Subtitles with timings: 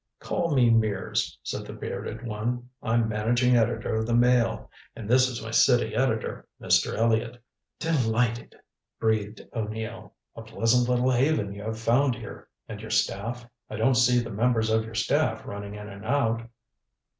[0.19, 2.67] "Call me Mears," said the bearded one.
[2.81, 4.71] "I'm managing editor of the Mail.
[4.95, 6.95] And this is my city editor, Mr.
[6.95, 7.37] Elliott."
[7.79, 8.55] "Delighted,"
[8.99, 10.15] breathed O'Neill.
[10.35, 12.47] "A pleasant little haven you have found here.
[12.67, 16.49] And your staff I don't see the members of your staff running in and out?"